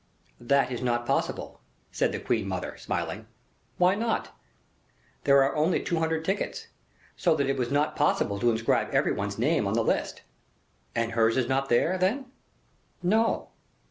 [0.39, 3.27] "That is not possible," said the queen mother, smiling.
[3.77, 4.35] "Why not?"
[5.25, 6.69] "There are only two hundred tickets,
[7.15, 10.23] so that it was not possible to inscribe every one's name on the list."
[10.95, 12.25] "And hers is not there, then?"
[13.03, 13.49] "No!"